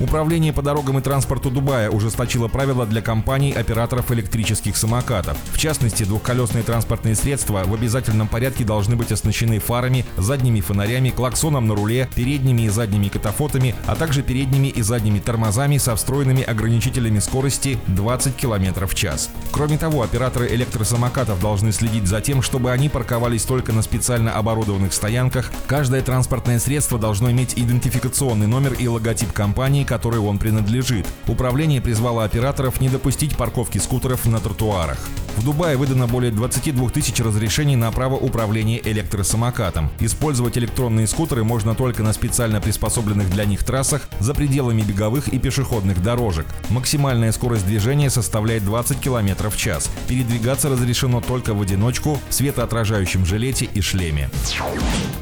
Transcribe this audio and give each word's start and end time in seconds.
Управление 0.00 0.52
по 0.52 0.60
дорогам 0.60 0.98
и 0.98 1.02
транспорту 1.02 1.50
Дубая 1.50 1.88
ужесточило 1.88 2.48
правила 2.48 2.84
для 2.84 3.00
компаний 3.00 3.52
операторов 3.52 4.10
электрических 4.10 4.76
самокатов. 4.76 5.36
В 5.52 5.58
частности, 5.58 6.02
двухколесные 6.02 6.64
транспортные 6.64 7.14
средства 7.14 7.62
в 7.64 7.72
обязательном 7.72 8.26
порядке 8.26 8.64
должны 8.64 8.96
быть 8.96 9.12
оснащены 9.12 9.60
фарами, 9.60 10.04
задними 10.16 10.60
фонарями, 10.60 11.10
клаксоном 11.10 11.68
на 11.68 11.76
руле, 11.76 12.08
передними 12.16 12.62
и 12.62 12.68
задними 12.68 13.08
катафотами, 13.08 13.76
а 13.86 13.94
также 13.94 14.22
передними 14.22 14.66
и 14.66 14.82
задними 14.82 15.20
тормозами 15.20 15.78
со 15.78 15.94
встроенными 15.94 16.42
ограничителями 16.42 17.20
скорости 17.20 17.78
20 17.86 18.34
км 18.34 18.86
в 18.86 18.94
час. 18.96 19.30
Кроме 19.52 19.78
того, 19.78 20.02
операторы 20.02 20.48
электросамокатов 20.48 21.40
должны 21.40 21.70
следить 21.70 22.08
за 22.08 22.20
тем, 22.20 22.42
чтобы 22.42 22.72
они 22.72 22.88
парковались 22.88 23.44
только 23.44 23.72
на 23.72 23.82
специально 23.82 24.32
оборудованных 24.32 24.92
стоянках. 24.92 25.52
Каждое 25.68 26.02
транспортное 26.02 26.58
средство 26.58 26.98
должно 26.98 27.30
иметь 27.30 27.54
идентификационный 27.56 28.48
номер 28.48 28.72
и 28.72 28.88
логотип 28.88 29.32
компании, 29.32 29.83
которой 29.84 30.20
он 30.20 30.38
принадлежит. 30.38 31.06
Управление 31.26 31.80
призвало 31.80 32.24
операторов 32.24 32.80
не 32.80 32.88
допустить 32.88 33.36
парковки 33.36 33.78
скутеров 33.78 34.26
на 34.26 34.40
тротуарах. 34.40 34.98
В 35.36 35.44
Дубае 35.44 35.76
выдано 35.76 36.06
более 36.06 36.30
22 36.30 36.90
тысяч 36.90 37.18
разрешений 37.20 37.74
на 37.74 37.90
право 37.90 38.14
управления 38.14 38.80
электросамокатом. 38.84 39.90
Использовать 39.98 40.56
электронные 40.56 41.08
скутеры 41.08 41.42
можно 41.42 41.74
только 41.74 42.04
на 42.04 42.12
специально 42.12 42.60
приспособленных 42.60 43.28
для 43.30 43.44
них 43.44 43.64
трассах 43.64 44.08
за 44.20 44.32
пределами 44.32 44.82
беговых 44.82 45.28
и 45.28 45.38
пешеходных 45.40 46.02
дорожек. 46.02 46.46
Максимальная 46.70 47.32
скорость 47.32 47.66
движения 47.66 48.10
составляет 48.10 48.64
20 48.64 49.00
км 49.00 49.50
в 49.50 49.56
час. 49.56 49.90
Передвигаться 50.08 50.68
разрешено 50.68 51.20
только 51.20 51.52
в 51.52 51.60
одиночку, 51.60 52.20
в 52.28 52.34
светоотражающем 52.34 53.26
жилете 53.26 53.68
и 53.74 53.80
шлеме. 53.80 54.30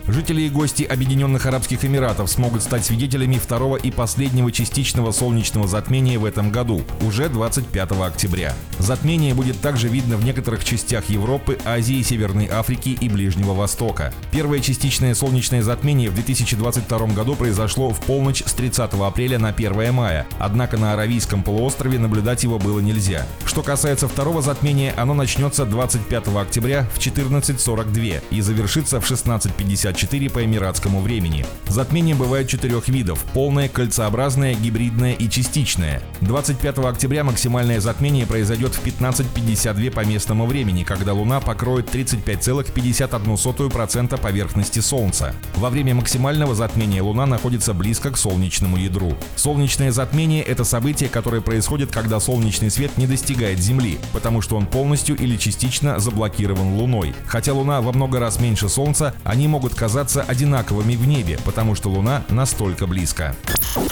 Жители 0.07 0.43
и 0.43 0.51
гости 0.51 0.83
Объединенных 0.83 1.47
Арабских 1.47 1.85
Эмиратов 1.85 2.31
смогут 2.31 2.63
стать 2.63 2.85
свидетелями 2.85 3.37
второго 3.37 3.77
и 3.77 3.91
последнего 3.91 4.53
частичного 4.53 5.13
солнечного 5.13 5.67
затмения 5.67 6.19
в 6.19 6.25
этом 6.27 6.51
году, 6.51 6.83
уже 7.01 7.29
25 7.29 7.93
октября. 7.93 8.53
Затмение 8.79 9.33
будет 9.33 9.61
также 9.61 9.89
видно 9.89 10.02
видно 10.03 10.17
в 10.17 10.25
некоторых 10.25 10.65
частях 10.65 11.09
Европы, 11.09 11.59
Азии, 11.65 12.03
Северной 12.03 12.49
Африки 12.49 12.97
и 13.01 13.09
Ближнего 13.09 13.55
Востока. 13.55 14.13
Первое 14.33 14.59
частичное 14.59 15.15
солнечное 15.15 15.63
затмение 15.63 16.11
в 16.11 16.15
2022 16.15 17.07
году 17.09 17.37
произошло 17.37 17.91
в 17.91 18.01
полночь 18.01 18.43
с 18.45 18.53
30 18.53 18.95
апреля 18.95 19.39
на 19.39 19.51
1 19.51 19.95
мая, 19.95 20.27
однако 20.41 20.77
на 20.77 20.95
Аравийском 20.95 21.45
полуострове 21.45 22.01
наблюдать 22.01 22.43
его 22.43 22.59
было 22.59 22.81
нельзя. 22.81 23.27
Что 23.45 23.63
касается 23.63 24.09
второго 24.09 24.43
затмения, 24.43 24.93
оно 24.97 25.15
начнется 25.15 25.65
25 25.65 26.29
октября 26.37 26.89
в 26.95 26.99
14.42 26.99 28.23
и 28.31 28.41
завершится 28.41 29.01
в 29.01 29.09
16.54 29.09 30.31
по 30.31 30.45
эмиратскому 30.45 31.01
времени. 31.01 31.47
Затмения 31.69 32.17
бывают 32.17 32.49
четырех 32.49 32.89
видов– 32.89 33.25
полное, 33.35 33.69
кольцеобразное, 33.69 34.55
гибридное 34.55 35.13
и 35.13 35.31
частичное. 35.31 36.03
25 36.23 36.79
октября 36.79 37.23
максимальное 37.23 37.81
затмение 37.81 38.27
произойдет 38.27 38.75
в 38.75 38.85
15.52 38.85 39.92
по 39.93 40.05
местному 40.05 40.47
времени, 40.47 40.85
когда 40.85 41.13
Луна 41.13 41.41
покроет 41.41 41.93
35,51% 41.95 44.21
поверхности 44.21 44.81
Солнца. 44.81 45.35
Во 45.57 45.71
время 45.71 45.95
максимального 45.95 46.55
затмения 46.55 47.03
Луна 47.03 47.27
находится 47.27 47.75
близко 47.75 48.11
к 48.11 48.17
солнечному 48.17 48.77
ядру. 48.77 49.17
Солнечное 49.37 49.93
затмение– 49.93 50.43
это 50.45 50.65
событие, 50.65 51.09
которое 51.09 51.41
происходит, 51.41 51.93
когда 51.93 52.19
солнечный 52.21 52.71
свет 52.71 52.99
не 52.99 53.07
достигает 53.07 53.59
Земли, 53.59 53.99
потому 54.13 54.41
что 54.41 54.57
он 54.57 54.67
полностью 54.67 55.17
или 55.17 55.37
частично 55.37 56.01
заблокирован 56.01 56.75
Луной. 56.75 57.15
Хотя 57.27 57.53
Луна 57.53 57.81
во 57.81 57.93
много 57.93 58.19
раз 58.19 58.41
меньше 58.41 58.69
Солнца, 58.69 59.15
они 59.25 59.49
могут 59.49 59.75
казаться 59.75 60.23
одинаковыми 60.23 60.97
в 60.97 61.07
небе, 61.07 61.39
потому 61.45 61.75
что 61.75 61.91
Луна 61.91 62.25
настолько 62.29 62.87
близко. 62.87 63.37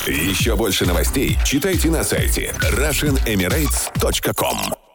Еще 0.06 0.56
больше 0.56 0.86
новостей 0.86 1.36
читайте 1.44 1.90
на 1.90 2.04
сайте 2.04 2.54
RussianEmirates.com 2.60 4.89